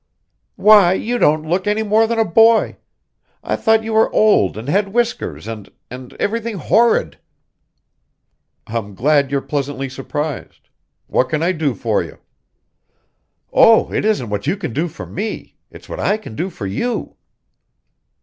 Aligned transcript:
"Why, 0.55 0.93
you 0.93 1.19
don't 1.19 1.47
look 1.47 1.67
any 1.67 1.83
more 1.83 2.07
than 2.07 2.17
a 2.17 2.25
boy! 2.25 2.77
I 3.43 3.55
thought 3.55 3.83
you 3.83 3.93
were 3.93 4.11
old 4.11 4.57
and 4.57 4.67
had 4.67 4.87
whiskers 4.93 5.47
and 5.47 5.69
and 5.91 6.13
everything 6.13 6.57
horrid." 6.57 7.19
"I'm 8.65 8.95
glad 8.95 9.29
you're 9.29 9.41
pleasantly 9.41 9.89
surprised. 9.89 10.69
What 11.05 11.29
can 11.29 11.43
I 11.43 11.51
do 11.51 11.75
for 11.75 12.01
you?" 12.01 12.17
"Oh, 13.53 13.93
it 13.93 14.03
isn't 14.03 14.31
what 14.31 14.47
you 14.47 14.57
can 14.57 14.73
do 14.73 14.87
for 14.87 15.05
me 15.05 15.55
it's 15.69 15.87
what 15.87 15.99
I 15.99 16.17
can 16.17 16.35
do 16.35 16.49
for 16.49 16.65
you!" 16.65 17.15